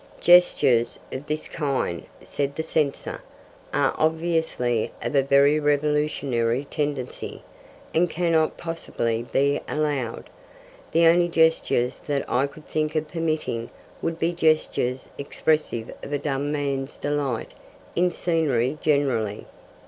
'Gestures 0.19 0.97
of 1.11 1.27
this 1.27 1.47
kind,' 1.47 2.07
said 2.23 2.55
the 2.55 2.63
censor, 2.63 3.21
'are 3.71 3.93
obviously 3.99 4.91
of 4.99 5.13
a 5.13 5.21
very 5.21 5.59
revolutionary 5.59 6.65
tendency, 6.65 7.43
and 7.93 8.09
cannot 8.09 8.57
possibly 8.57 9.21
be 9.21 9.61
allowed. 9.69 10.27
The 10.91 11.05
only 11.05 11.27
gestures 11.29 11.99
that 12.07 12.27
I 12.27 12.47
could 12.47 12.67
think 12.67 12.95
of 12.95 13.09
permitting 13.09 13.69
would 14.01 14.17
be 14.17 14.33
gestures 14.33 15.07
expressive 15.19 15.93
of 16.01 16.11
a 16.11 16.17
dumb 16.17 16.51
man's 16.51 16.97
delight 16.97 17.53
in 17.95 18.09
scenery 18.09 18.79
generally.' 18.81 19.45